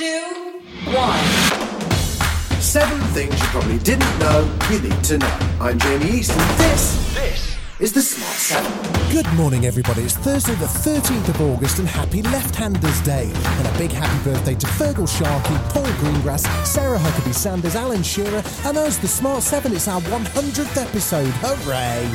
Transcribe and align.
Two, 0.00 0.62
one. 0.94 1.24
Seven 2.58 2.98
things 3.12 3.38
you 3.38 3.46
probably 3.48 3.76
didn't 3.80 4.18
know 4.18 4.50
you 4.70 4.80
need 4.80 5.04
to 5.04 5.18
know. 5.18 5.38
I'm 5.60 5.78
Jamie 5.78 6.12
East, 6.12 6.30
and 6.30 6.58
this, 6.58 7.14
this 7.14 7.58
is 7.80 7.92
the 7.92 8.00
Smart 8.00 8.32
Seven. 8.32 9.12
Good 9.12 9.30
morning, 9.34 9.66
everybody. 9.66 10.00
It's 10.00 10.16
Thursday, 10.16 10.54
the 10.54 10.64
13th 10.64 11.28
of 11.28 11.42
August, 11.42 11.80
and 11.80 11.86
happy 11.86 12.22
Left 12.22 12.54
Handers 12.54 12.98
Day. 13.02 13.30
And 13.34 13.66
a 13.68 13.76
big 13.76 13.92
happy 13.92 14.24
birthday 14.24 14.54
to 14.54 14.66
Feargal 14.68 15.06
Sharkey, 15.06 15.54
Paul 15.68 15.84
Greengrass, 16.00 16.46
Sarah 16.64 16.96
Huckabee 16.96 17.34
Sanders, 17.34 17.76
Alan 17.76 18.02
Shearer, 18.02 18.42
and 18.64 18.78
us, 18.78 18.96
the 18.96 19.06
Smart 19.06 19.42
Seven. 19.42 19.74
It's 19.74 19.86
our 19.86 20.00
100th 20.00 20.78
episode. 20.78 21.34
Hooray! 21.42 22.06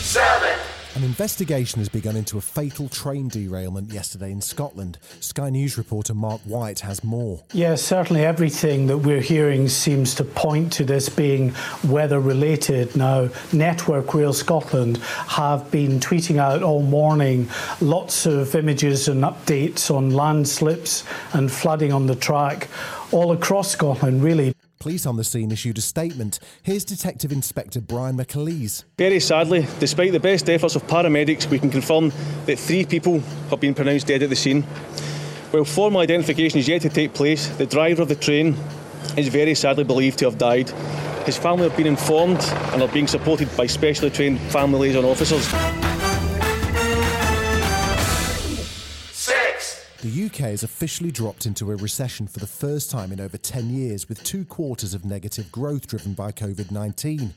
Seven. 0.00 0.69
An 1.00 1.06
investigation 1.06 1.78
has 1.78 1.88
begun 1.88 2.14
into 2.14 2.36
a 2.36 2.42
fatal 2.42 2.86
train 2.90 3.28
derailment 3.28 3.90
yesterday 3.90 4.30
in 4.30 4.42
Scotland. 4.42 4.98
Sky 5.20 5.48
News 5.48 5.78
reporter 5.78 6.12
Mark 6.12 6.42
White 6.42 6.80
has 6.80 7.02
more. 7.02 7.42
Yes, 7.54 7.80
certainly 7.80 8.22
everything 8.22 8.86
that 8.88 8.98
we're 8.98 9.22
hearing 9.22 9.66
seems 9.66 10.14
to 10.16 10.24
point 10.24 10.74
to 10.74 10.84
this 10.84 11.08
being 11.08 11.54
weather 11.88 12.20
related. 12.20 12.94
Now, 12.96 13.30
Network 13.50 14.12
Rail 14.12 14.34
Scotland 14.34 14.98
have 14.98 15.70
been 15.70 16.00
tweeting 16.00 16.36
out 16.36 16.62
all 16.62 16.82
morning 16.82 17.48
lots 17.80 18.26
of 18.26 18.54
images 18.54 19.08
and 19.08 19.22
updates 19.22 19.90
on 19.90 20.10
landslips 20.10 21.04
and 21.32 21.50
flooding 21.50 21.94
on 21.94 22.08
the 22.08 22.14
track 22.14 22.68
all 23.10 23.32
across 23.32 23.70
Scotland, 23.70 24.22
really. 24.22 24.54
Police 24.80 25.04
on 25.04 25.18
the 25.18 25.24
scene 25.24 25.52
issued 25.52 25.76
a 25.76 25.82
statement. 25.82 26.38
Here's 26.62 26.86
Detective 26.86 27.32
Inspector 27.32 27.78
Brian 27.82 28.16
McAleese. 28.16 28.84
Very 28.96 29.20
sadly, 29.20 29.66
despite 29.78 30.12
the 30.12 30.20
best 30.20 30.48
efforts 30.48 30.74
of 30.74 30.86
paramedics, 30.86 31.50
we 31.50 31.58
can 31.58 31.68
confirm 31.68 32.10
that 32.46 32.58
three 32.58 32.86
people 32.86 33.20
have 33.50 33.60
been 33.60 33.74
pronounced 33.74 34.06
dead 34.06 34.22
at 34.22 34.30
the 34.30 34.36
scene. 34.36 34.62
While 35.50 35.66
formal 35.66 36.00
identification 36.00 36.60
is 36.60 36.66
yet 36.66 36.80
to 36.80 36.88
take 36.88 37.12
place, 37.12 37.48
the 37.58 37.66
driver 37.66 38.00
of 38.00 38.08
the 38.08 38.16
train 38.16 38.56
is 39.18 39.28
very 39.28 39.54
sadly 39.54 39.84
believed 39.84 40.18
to 40.20 40.24
have 40.24 40.38
died. 40.38 40.70
His 41.26 41.36
family 41.36 41.68
have 41.68 41.76
been 41.76 41.86
informed 41.86 42.40
and 42.72 42.80
are 42.80 42.88
being 42.88 43.06
supported 43.06 43.54
by 43.58 43.66
specially 43.66 44.08
trained 44.08 44.40
family 44.40 44.88
liaison 44.88 45.04
officers. 45.04 45.89
The 50.02 50.24
UK 50.24 50.48
has 50.48 50.62
officially 50.62 51.10
dropped 51.10 51.44
into 51.44 51.70
a 51.70 51.76
recession 51.76 52.26
for 52.26 52.38
the 52.38 52.46
first 52.46 52.90
time 52.90 53.12
in 53.12 53.20
over 53.20 53.36
10 53.36 53.68
years, 53.68 54.08
with 54.08 54.24
two 54.24 54.46
quarters 54.46 54.94
of 54.94 55.04
negative 55.04 55.52
growth 55.52 55.86
driven 55.86 56.14
by 56.14 56.32
COVID 56.32 56.70
19. 56.70 57.34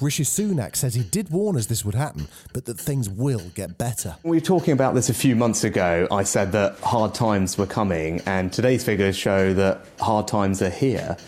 Rishi 0.00 0.24
Sunak 0.24 0.76
says 0.76 0.94
he 0.94 1.02
did 1.02 1.28
warn 1.28 1.58
us 1.58 1.66
this 1.66 1.84
would 1.84 1.94
happen, 1.94 2.26
but 2.54 2.64
that 2.64 2.80
things 2.80 3.10
will 3.10 3.50
get 3.54 3.76
better. 3.76 4.16
We 4.22 4.38
were 4.38 4.40
talking 4.40 4.72
about 4.72 4.94
this 4.94 5.10
a 5.10 5.14
few 5.14 5.36
months 5.36 5.62
ago. 5.62 6.08
I 6.10 6.22
said 6.22 6.52
that 6.52 6.78
hard 6.78 7.12
times 7.12 7.58
were 7.58 7.66
coming, 7.66 8.22
and 8.24 8.50
today's 8.50 8.82
figures 8.82 9.14
show 9.14 9.52
that 9.52 9.84
hard 10.00 10.26
times 10.26 10.62
are 10.62 10.70
here. 10.70 11.18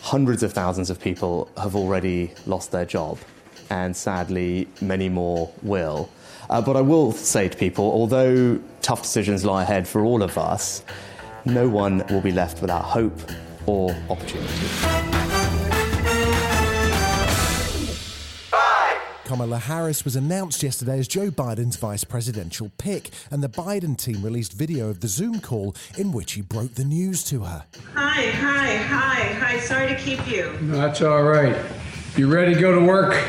Hundreds 0.00 0.42
of 0.42 0.52
thousands 0.52 0.90
of 0.90 1.00
people 1.00 1.48
have 1.56 1.76
already 1.76 2.32
lost 2.44 2.72
their 2.72 2.84
job, 2.84 3.18
and 3.70 3.96
sadly, 3.96 4.68
many 4.80 5.08
more 5.08 5.50
will. 5.62 6.08
Uh, 6.50 6.62
but 6.62 6.76
I 6.76 6.80
will 6.80 7.12
say 7.12 7.48
to 7.48 7.56
people, 7.56 7.84
although 7.84 8.58
tough 8.80 9.02
decisions 9.02 9.44
lie 9.44 9.62
ahead 9.62 9.86
for 9.86 10.04
all 10.04 10.22
of 10.22 10.38
us, 10.38 10.82
no 11.44 11.68
one 11.68 12.04
will 12.10 12.20
be 12.20 12.32
left 12.32 12.60
without 12.60 12.84
hope 12.84 13.18
or 13.66 13.94
opportunity. 14.08 14.68
Kamala 19.28 19.58
Harris 19.58 20.06
was 20.06 20.16
announced 20.16 20.62
yesterday 20.62 20.98
as 20.98 21.06
Joe 21.06 21.30
Biden's 21.30 21.76
vice 21.76 22.02
presidential 22.02 22.72
pick, 22.78 23.10
and 23.30 23.42
the 23.42 23.48
Biden 23.48 23.94
team 23.94 24.22
released 24.22 24.54
video 24.54 24.88
of 24.88 25.00
the 25.00 25.06
Zoom 25.06 25.40
call 25.40 25.76
in 25.98 26.12
which 26.12 26.32
he 26.32 26.40
broke 26.40 26.76
the 26.76 26.84
news 26.84 27.22
to 27.24 27.40
her. 27.40 27.66
Hi, 27.92 28.30
hi, 28.30 28.76
hi, 28.76 29.34
hi. 29.34 29.60
Sorry 29.60 29.88
to 29.88 29.96
keep 29.96 30.26
you. 30.26 30.56
That's 30.62 31.02
all 31.02 31.24
right. 31.24 31.54
You 32.16 32.32
ready 32.32 32.54
to 32.54 32.60
go 32.60 32.74
to 32.74 32.86
work? 32.86 33.22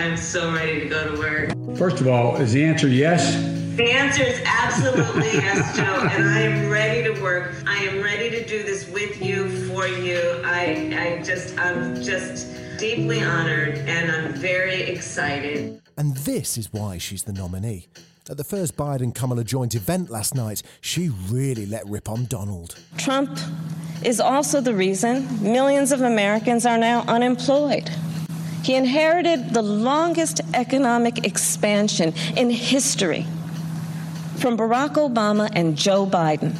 My 0.00 0.06
God. 0.06 0.12
I'm 0.12 0.16
so 0.16 0.52
ready 0.52 0.80
to 0.80 0.86
go 0.86 1.14
to 1.14 1.20
work. 1.20 1.76
First 1.76 2.00
of 2.00 2.08
all, 2.08 2.36
is 2.36 2.52
the 2.52 2.64
answer 2.64 2.88
yes? 2.88 3.34
The 3.76 3.90
answer 3.90 4.22
is 4.22 4.40
absolutely 4.46 5.32
yes, 5.32 5.76
Joe. 5.76 6.08
And 6.10 6.28
I 6.28 6.40
am 6.40 6.70
ready 6.70 7.02
to 7.04 7.20
work. 7.22 7.54
I 7.66 7.76
am 7.84 8.02
ready 8.02 8.30
to 8.30 8.46
do 8.46 8.62
this 8.62 8.88
with 8.90 9.22
you, 9.22 9.48
for 9.68 9.86
you. 9.86 10.40
I, 10.44 11.18
I 11.18 11.22
just, 11.22 11.58
I'm 11.58 12.02
just 12.02 12.48
deeply 12.78 13.22
honored 13.22 13.76
and 13.76 14.10
I'm 14.10 14.32
very 14.32 14.82
excited. 14.82 15.80
And 15.98 16.16
this 16.16 16.56
is 16.56 16.72
why 16.72 16.98
she's 16.98 17.24
the 17.24 17.32
nominee. 17.32 17.86
At 18.30 18.36
the 18.36 18.44
first 18.44 18.76
Biden 18.76 19.14
Kamala 19.14 19.44
joint 19.44 19.74
event 19.74 20.08
last 20.08 20.34
night, 20.34 20.62
she 20.80 21.10
really 21.28 21.66
let 21.66 21.86
rip 21.86 22.08
on 22.08 22.26
Donald. 22.26 22.76
Trump 22.96 23.38
is 24.02 24.20
also 24.20 24.60
the 24.60 24.74
reason 24.74 25.26
millions 25.42 25.92
of 25.92 26.00
Americans 26.00 26.64
are 26.64 26.78
now 26.78 27.02
unemployed. 27.08 27.90
He 28.62 28.74
inherited 28.74 29.50
the 29.50 29.62
longest 29.62 30.40
economic 30.54 31.26
expansion 31.26 32.12
in 32.36 32.50
history 32.50 33.26
from 34.36 34.56
Barack 34.56 34.94
Obama 34.94 35.50
and 35.52 35.76
Joe 35.76 36.06
Biden. 36.06 36.54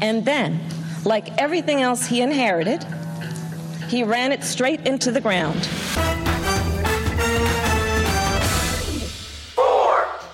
And 0.00 0.24
then, 0.24 0.60
like 1.04 1.36
everything 1.40 1.82
else 1.82 2.06
he 2.06 2.20
inherited, 2.20 2.84
he 3.88 4.02
ran 4.02 4.32
it 4.32 4.44
straight 4.44 4.86
into 4.86 5.10
the 5.10 5.20
ground. 5.20 5.68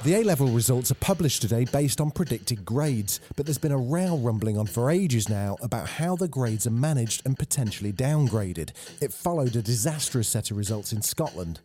The 0.02 0.14
A 0.14 0.24
level 0.24 0.48
results 0.48 0.90
are 0.90 0.94
published 0.94 1.42
today 1.42 1.66
based 1.66 2.00
on 2.00 2.10
predicted 2.10 2.64
grades, 2.64 3.20
but 3.36 3.44
there's 3.44 3.58
been 3.58 3.70
a 3.70 3.76
row 3.76 4.16
rumbling 4.16 4.56
on 4.56 4.64
for 4.66 4.90
ages 4.90 5.28
now 5.28 5.58
about 5.60 5.86
how 5.86 6.16
the 6.16 6.26
grades 6.26 6.66
are 6.66 6.70
managed 6.70 7.20
and 7.26 7.38
potentially 7.38 7.92
downgraded. 7.92 8.70
It 9.02 9.12
followed 9.12 9.56
a 9.56 9.62
disastrous 9.62 10.26
set 10.26 10.50
of 10.50 10.56
results 10.56 10.94
in 10.94 11.02
Scotland. 11.02 11.60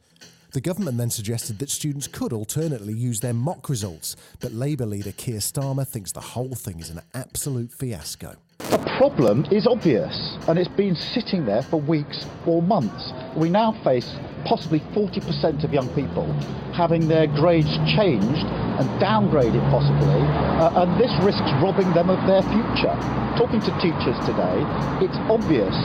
The 0.52 0.60
government 0.60 0.98
then 0.98 1.12
suggested 1.12 1.60
that 1.60 1.70
students 1.70 2.08
could 2.08 2.34
alternately 2.34 2.94
use 2.94 3.22
their 3.22 3.34
mock 3.34 3.70
results, 3.70 4.18
but 4.42 4.52
Labour 4.52 4.86
leader 4.86 5.14
Keir 5.14 5.40
Starmer 5.40 5.88
thinks 5.88 6.12
the 6.12 6.20
whole 6.20 6.56
thing 6.56 6.82
is 6.82 6.90
an 6.90 7.00
absolute 7.14 7.72
fiasco. 7.72 8.36
The 8.60 8.96
problem 8.98 9.46
is 9.50 9.66
obvious, 9.66 10.38
and 10.50 10.60
it's 10.60 10.68
been 10.76 10.96
sitting 10.96 11.46
there 11.46 11.62
for 11.62 11.80
weeks 11.80 12.26
or 12.46 12.62
months. 12.62 13.14
We 13.38 13.50
now 13.50 13.72
face 13.84 14.14
possibly 14.46 14.80
40% 14.94 15.64
of 15.64 15.74
young 15.74 15.90
people 15.94 16.26
having 16.74 17.08
their 17.08 17.28
grades 17.28 17.72
changed 17.98 18.46
and 18.78 18.88
downgraded 19.00 19.64
possibly, 19.72 20.22
uh, 20.60 20.84
and 20.84 21.00
this 21.00 21.12
risks 21.24 21.48
robbing 21.64 21.88
them 21.94 22.10
of 22.10 22.20
their 22.28 22.44
future. 22.52 22.96
Talking 23.40 23.60
to 23.62 23.72
teachers 23.80 24.16
today, 24.28 24.60
it's 25.04 25.16
obvious 25.32 25.76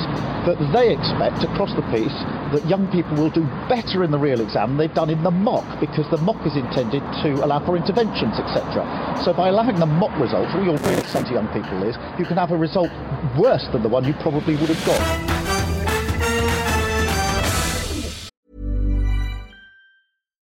that 0.46 0.58
they 0.72 0.92
expect 0.92 1.44
across 1.44 1.70
the 1.74 1.82
piece 1.94 2.14
that 2.50 2.66
young 2.68 2.90
people 2.90 3.14
will 3.16 3.30
do 3.30 3.46
better 3.68 4.02
in 4.02 4.10
the 4.10 4.18
real 4.18 4.40
exam 4.40 4.70
than 4.70 4.78
they've 4.78 4.94
done 4.94 5.10
in 5.10 5.22
the 5.22 5.30
mock 5.30 5.64
because 5.80 6.08
the 6.10 6.16
mock 6.18 6.44
is 6.46 6.56
intended 6.56 7.02
to 7.22 7.34
allow 7.44 7.64
for 7.64 7.76
interventions, 7.76 8.38
etc. 8.38 8.84
So 9.24 9.32
by 9.32 9.48
allowing 9.48 9.78
the 9.78 9.86
mock 9.86 10.16
results, 10.18 10.50
all 10.54 10.64
you're 10.64 10.78
really 10.78 11.02
saying 11.04 11.26
to 11.26 11.32
young 11.32 11.48
people 11.48 11.82
is 11.82 11.96
you 12.18 12.24
can 12.24 12.36
have 12.36 12.50
a 12.50 12.56
result 12.56 12.90
worse 13.38 13.66
than 13.72 13.82
the 13.82 13.88
one 13.88 14.04
you 14.04 14.14
probably 14.14 14.56
would 14.56 14.68
have 14.68 14.86
got. 14.86 15.39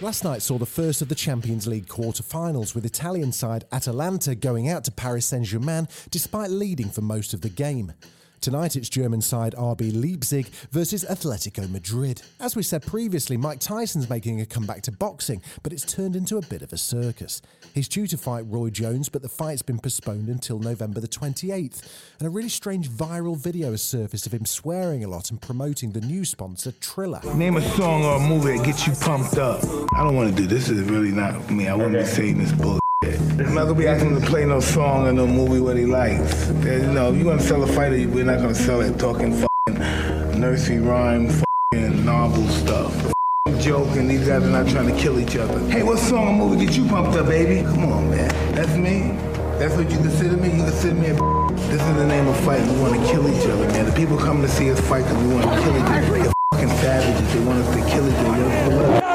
Last 0.00 0.22
night 0.22 0.42
saw 0.42 0.58
the 0.58 0.64
first 0.64 1.02
of 1.02 1.08
the 1.08 1.16
Champions 1.16 1.66
League 1.66 1.88
quarter-finals 1.88 2.72
with 2.72 2.86
Italian 2.86 3.32
side 3.32 3.64
Atalanta 3.72 4.36
going 4.36 4.68
out 4.68 4.84
to 4.84 4.92
Paris 4.92 5.26
Saint-Germain 5.26 5.88
despite 6.08 6.50
leading 6.50 6.88
for 6.88 7.00
most 7.00 7.34
of 7.34 7.40
the 7.40 7.48
game. 7.48 7.92
Tonight 8.40 8.76
it's 8.76 8.88
German 8.88 9.20
side 9.20 9.54
RB 9.58 9.92
Leipzig 9.92 10.46
versus 10.70 11.04
Atletico 11.04 11.68
Madrid. 11.68 12.22
As 12.38 12.54
we 12.54 12.62
said 12.62 12.86
previously, 12.86 13.36
Mike 13.36 13.58
Tyson's 13.58 14.08
making 14.08 14.40
a 14.40 14.46
comeback 14.46 14.82
to 14.82 14.92
boxing, 14.92 15.42
but 15.64 15.72
it's 15.72 15.84
turned 15.84 16.14
into 16.14 16.36
a 16.36 16.42
bit 16.42 16.62
of 16.62 16.72
a 16.72 16.78
circus. 16.78 17.42
He's 17.74 17.88
due 17.88 18.06
to 18.06 18.16
fight 18.16 18.44
Roy 18.46 18.70
Jones, 18.70 19.08
but 19.08 19.22
the 19.22 19.28
fight's 19.28 19.62
been 19.62 19.80
postponed 19.80 20.28
until 20.28 20.60
November 20.60 21.00
the 21.00 21.08
28th. 21.08 21.82
And 22.20 22.28
a 22.28 22.30
really 22.30 22.48
strange 22.48 22.88
viral 22.88 23.36
video 23.36 23.72
has 23.72 23.82
surfaced 23.82 24.26
of 24.26 24.32
him 24.32 24.46
swearing 24.46 25.02
a 25.02 25.08
lot 25.08 25.30
and 25.30 25.42
promoting 25.42 25.90
the 25.90 26.00
new 26.00 26.24
sponsor, 26.24 26.72
Triller. 26.80 27.20
Name 27.34 27.56
a 27.56 27.62
song 27.76 28.04
or 28.04 28.18
a 28.18 28.20
movie 28.20 28.56
that 28.56 28.64
gets 28.64 28.86
you 28.86 28.92
pumped 28.94 29.36
up. 29.36 29.64
I 29.94 30.04
don't 30.04 30.14
want 30.14 30.30
to 30.30 30.42
do 30.42 30.46
this. 30.46 30.68
This 30.68 30.78
Is 30.78 30.88
really 30.88 31.10
not 31.10 31.50
me. 31.50 31.66
I 31.66 31.74
wouldn't 31.74 31.96
be 31.96 32.04
saying 32.04 32.38
this 32.38 32.52
bull. 32.52 32.78
I'm 33.48 33.54
not 33.54 33.66
gonna 33.66 33.74
be 33.74 33.86
asking 33.86 34.16
him 34.16 34.20
to 34.20 34.26
play 34.26 34.44
no 34.44 34.58
song 34.58 35.06
or 35.06 35.12
no 35.12 35.24
movie 35.24 35.60
what 35.60 35.76
he 35.76 35.86
likes. 35.86 36.48
You 36.48 36.92
know, 36.92 37.12
if 37.12 37.16
you 37.16 37.24
want 37.24 37.40
to 37.40 37.46
sell 37.46 37.62
a 37.62 37.68
fighter, 37.68 37.94
we're 38.08 38.24
not 38.24 38.40
gonna 38.40 38.52
sell 38.52 38.80
it 38.80 38.98
talking 38.98 39.32
fucking 39.32 40.40
nursery 40.40 40.80
rhyme, 40.80 41.28
fucking 41.28 42.04
novel 42.04 42.46
stuff. 42.48 43.12
Joke 43.60 43.96
and 43.96 44.10
these 44.10 44.26
guys 44.26 44.42
are 44.42 44.50
not 44.50 44.66
trying 44.68 44.92
to 44.92 45.00
kill 45.00 45.20
each 45.20 45.36
other. 45.36 45.60
Hey, 45.70 45.84
what 45.84 46.00
song 46.00 46.28
or 46.28 46.32
movie 46.48 46.66
get 46.66 46.76
you 46.76 46.84
pumped 46.86 47.16
up, 47.16 47.26
baby? 47.26 47.62
Come 47.62 47.84
on, 47.92 48.10
man. 48.10 48.28
That's 48.56 48.76
me. 48.76 49.12
That's 49.58 49.74
what 49.76 49.88
you 49.88 49.98
consider 49.98 50.36
me. 50.36 50.50
You 50.50 50.64
consider 50.64 50.94
me 50.96 51.10
a. 51.10 51.14
This 51.70 51.80
is 51.80 51.96
the 51.96 52.06
name 52.06 52.26
of 52.26 52.36
fighting. 52.40 52.72
We 52.74 52.80
want 52.80 53.00
to 53.00 53.06
kill 53.12 53.28
each 53.28 53.46
other, 53.46 53.66
man. 53.68 53.84
The 53.84 53.92
people 53.92 54.18
come 54.18 54.42
to 54.42 54.48
see 54.48 54.70
us 54.72 54.80
fight 54.80 55.04
because 55.04 55.22
we 55.22 55.32
want 55.32 55.44
to 55.44 55.62
kill 55.62 55.76
each 55.76 55.82
other. 55.84 56.22
They're 56.22 56.32
fucking 56.54 56.68
savages. 56.80 57.34
They 57.34 57.44
want 57.44 57.60
us 57.60 57.74
to 57.76 57.90
kill 57.90 58.08
each 58.08 58.14
other. 58.14 59.07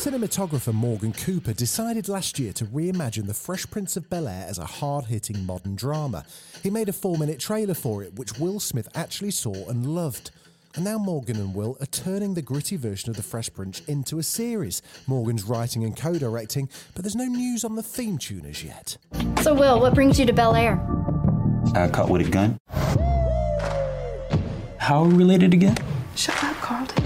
Cinematographer 0.00 0.72
Morgan 0.72 1.12
Cooper 1.12 1.52
decided 1.52 2.08
last 2.08 2.38
year 2.38 2.54
to 2.54 2.64
reimagine 2.64 3.26
The 3.26 3.34
Fresh 3.34 3.70
Prince 3.70 3.98
of 3.98 4.08
Bel 4.08 4.28
Air 4.28 4.46
as 4.48 4.58
a 4.58 4.64
hard 4.64 5.04
hitting 5.04 5.44
modern 5.44 5.76
drama. 5.76 6.24
He 6.62 6.70
made 6.70 6.88
a 6.88 6.92
four 6.94 7.18
minute 7.18 7.38
trailer 7.38 7.74
for 7.74 8.02
it, 8.02 8.14
which 8.14 8.38
Will 8.38 8.60
Smith 8.60 8.88
actually 8.94 9.30
saw 9.30 9.68
and 9.68 9.94
loved. 9.94 10.30
And 10.74 10.86
now 10.86 10.96
Morgan 10.96 11.36
and 11.36 11.54
Will 11.54 11.76
are 11.82 11.86
turning 11.86 12.32
the 12.32 12.40
gritty 12.40 12.78
version 12.78 13.10
of 13.10 13.16
The 13.16 13.22
Fresh 13.22 13.52
Prince 13.52 13.80
into 13.80 14.18
a 14.18 14.22
series. 14.22 14.80
Morgan's 15.06 15.44
writing 15.44 15.84
and 15.84 15.94
co 15.94 16.14
directing, 16.14 16.70
but 16.94 17.04
there's 17.04 17.14
no 17.14 17.26
news 17.26 17.62
on 17.62 17.76
the 17.76 17.82
theme 17.82 18.16
tune 18.16 18.46
as 18.46 18.64
yet. 18.64 18.96
So, 19.42 19.52
Will, 19.52 19.80
what 19.80 19.92
brings 19.92 20.18
you 20.18 20.24
to 20.24 20.32
Bel 20.32 20.56
Air? 20.56 20.80
I 21.74 21.88
caught 21.88 22.08
with 22.08 22.26
a 22.26 22.30
gun. 22.30 22.56
How 24.78 25.04
related 25.04 25.52
again? 25.52 25.76
Shut 26.16 26.42
up, 26.42 26.56
Carlton. 26.56 26.99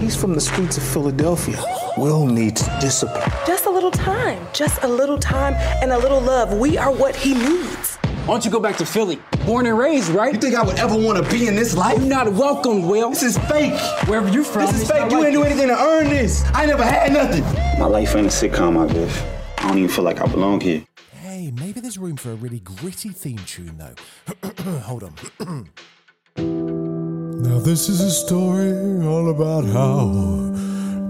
He's 0.00 0.16
from 0.16 0.32
the 0.32 0.40
streets 0.40 0.78
of 0.78 0.82
Philadelphia. 0.82 1.62
Will 1.98 2.24
needs 2.26 2.66
discipline. 2.80 3.30
Just 3.46 3.66
a 3.66 3.70
little 3.70 3.90
time. 3.90 4.46
Just 4.54 4.82
a 4.82 4.88
little 4.88 5.18
time 5.18 5.52
and 5.82 5.92
a 5.92 5.98
little 5.98 6.22
love. 6.22 6.54
We 6.54 6.78
are 6.78 6.90
what 6.90 7.14
he 7.14 7.34
needs. 7.34 7.96
Why 7.96 8.34
don't 8.34 8.42
you 8.42 8.50
go 8.50 8.60
back 8.60 8.78
to 8.78 8.86
Philly? 8.86 9.18
Born 9.44 9.66
and 9.66 9.78
raised, 9.78 10.08
right? 10.08 10.32
You 10.32 10.40
think 10.40 10.54
I 10.54 10.62
would 10.62 10.78
ever 10.78 10.96
want 10.96 11.22
to 11.22 11.30
be 11.30 11.48
in 11.48 11.54
this 11.54 11.76
life? 11.76 11.98
You're 11.98 12.08
not 12.08 12.32
welcome, 12.32 12.88
Will. 12.88 13.10
This 13.10 13.22
is 13.22 13.36
fake. 13.40 13.78
Wherever 14.08 14.30
you're 14.30 14.42
from, 14.42 14.62
this 14.62 14.80
is 14.80 14.90
fake. 14.90 15.10
You 15.10 15.22
ain't 15.22 15.34
do 15.34 15.42
anything 15.42 15.68
to 15.68 15.78
earn 15.78 16.08
this. 16.08 16.44
I 16.54 16.64
never 16.64 16.82
had 16.82 17.12
nothing. 17.12 17.44
My 17.78 17.84
life 17.84 18.16
ain't 18.16 18.26
a 18.26 18.30
sitcom, 18.30 18.78
I 18.78 18.90
guess. 18.90 19.22
I 19.58 19.68
don't 19.68 19.76
even 19.76 19.90
feel 19.90 20.04
like 20.04 20.22
I 20.22 20.26
belong 20.26 20.62
here. 20.62 20.82
Hey, 21.12 21.50
maybe 21.50 21.80
there's 21.80 21.98
room 21.98 22.16
for 22.16 22.30
a 22.30 22.36
really 22.36 22.60
gritty 22.60 23.10
theme 23.10 23.40
tune, 23.44 23.76
though. 23.76 24.42
Hold 24.80 25.02
on. 25.38 25.68
Now, 27.42 27.58
this 27.58 27.88
is 27.88 28.00
a 28.02 28.10
story 28.10 28.72
all 29.06 29.30
about 29.30 29.64
how 29.64 30.04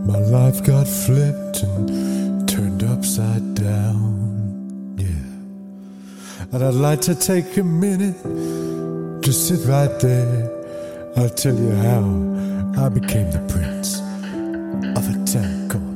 my 0.07 0.19
life 0.19 0.63
got 0.65 0.87
flipped 0.87 1.65
and 1.65 2.49
turned 2.49 2.85
upside 2.85 3.55
down. 3.57 4.95
Yeah. 4.97 6.53
And 6.53 6.65
I'd 6.65 6.75
like 6.75 7.01
to 7.03 7.17
take 7.17 7.57
a 7.57 7.65
minute 7.65 8.23
to 9.23 9.33
sit 9.33 9.67
right 9.69 9.99
there. 10.01 11.13
I'll 11.17 11.31
tell 11.31 11.57
you 11.57 11.73
how 11.73 12.05
I 12.85 12.89
became 12.89 13.33
the 13.33 13.45
prince 13.49 13.99
of 14.97 15.09
a 15.09 15.25
town 15.25 15.90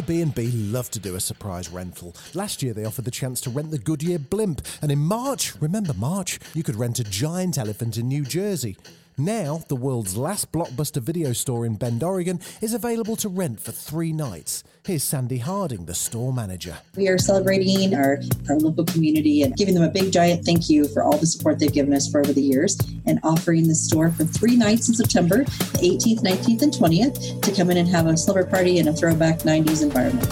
Airbnb 0.00 0.72
love 0.72 0.90
to 0.92 0.98
do 0.98 1.14
a 1.14 1.20
surprise 1.20 1.68
rental. 1.68 2.16
Last 2.32 2.62
year 2.62 2.72
they 2.72 2.86
offered 2.86 3.04
the 3.04 3.10
chance 3.10 3.38
to 3.42 3.50
rent 3.50 3.70
the 3.70 3.78
Goodyear 3.78 4.18
blimp, 4.18 4.62
and 4.80 4.90
in 4.90 4.98
March, 4.98 5.54
remember 5.60 5.92
March, 5.92 6.38
you 6.54 6.62
could 6.62 6.76
rent 6.76 7.00
a 7.00 7.04
giant 7.04 7.58
elephant 7.58 7.98
in 7.98 8.08
New 8.08 8.24
Jersey. 8.24 8.78
Now, 9.18 9.62
the 9.68 9.76
world's 9.76 10.16
last 10.16 10.52
blockbuster 10.52 11.02
video 11.02 11.34
store 11.34 11.66
in 11.66 11.74
Bend, 11.74 12.02
Oregon, 12.02 12.40
is 12.62 12.72
available 12.72 13.16
to 13.16 13.28
rent 13.28 13.60
for 13.60 13.72
three 13.72 14.14
nights. 14.14 14.64
Here's 14.86 15.04
Sandy 15.04 15.36
Harding, 15.36 15.84
the 15.84 15.94
store 15.94 16.32
manager. 16.32 16.78
We 16.96 17.08
are 17.08 17.18
celebrating 17.18 17.94
our, 17.94 18.18
our 18.48 18.56
local 18.56 18.86
community 18.86 19.42
and 19.42 19.54
giving 19.54 19.74
them 19.74 19.82
a 19.82 19.90
big 19.90 20.10
giant 20.10 20.46
thank 20.46 20.70
you 20.70 20.88
for 20.88 21.02
all 21.02 21.18
the 21.18 21.26
support 21.26 21.58
they've 21.58 21.70
given 21.70 21.92
us 21.92 22.10
for 22.10 22.20
over 22.20 22.32
the 22.32 22.40
years 22.40 22.78
and 23.04 23.20
offering 23.22 23.68
the 23.68 23.74
store 23.74 24.10
for 24.10 24.24
three 24.24 24.56
nights 24.56 24.88
in 24.88 24.94
September, 24.94 25.44
the 25.44 25.98
18th, 26.00 26.22
19th, 26.22 26.62
and 26.62 26.72
20th, 26.72 27.42
to 27.42 27.52
come 27.54 27.70
in 27.70 27.76
and 27.76 27.88
have 27.88 28.06
a 28.06 28.16
slumber 28.16 28.42
party 28.42 28.78
in 28.78 28.88
a 28.88 28.92
throwback 28.92 29.40
90s 29.40 29.82
environment. 29.82 30.28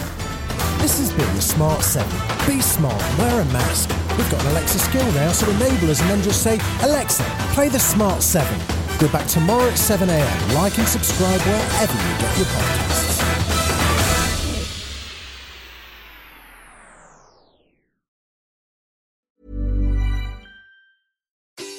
This 0.81 0.97
has 0.97 1.11
been 1.11 1.35
the 1.35 1.41
Smart 1.41 1.83
7. 1.83 2.09
Be 2.47 2.59
smart, 2.59 2.99
wear 3.19 3.41
a 3.41 3.45
mask. 3.53 3.89
We've 4.17 4.31
got 4.31 4.41
an 4.41 4.47
Alexa 4.47 4.79
skill 4.79 5.05
now, 5.11 5.31
so 5.31 5.47
enable 5.51 5.91
us 5.91 6.01
and 6.01 6.09
then 6.09 6.23
just 6.23 6.41
say, 6.41 6.59
Alexa, 6.81 7.23
play 7.53 7.69
the 7.69 7.79
Smart 7.79 8.23
7. 8.23 8.51
We're 8.99 9.11
back 9.11 9.27
tomorrow 9.27 9.67
at 9.67 9.75
7am. 9.75 10.55
Like 10.55 10.75
and 10.79 10.87
subscribe 10.87 11.39
wherever 11.41 11.93
you 11.93 12.17
get 12.17 12.37
your 12.37 12.47
podcasts. 12.47 13.08